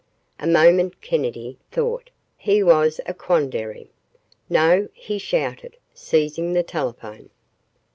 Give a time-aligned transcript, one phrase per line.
[0.39, 2.09] A moment Kennedy thought.
[2.35, 3.91] Here was a quandary.
[4.49, 7.29] "No," he shouted, seizing the telephone.